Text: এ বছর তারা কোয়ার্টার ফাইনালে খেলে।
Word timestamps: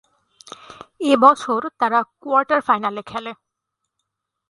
এ 1.01 1.13
বছর 1.23 1.61
তারা 1.79 1.99
কোয়ার্টার 2.21 2.59
ফাইনালে 2.67 3.01
খেলে। 3.03 3.31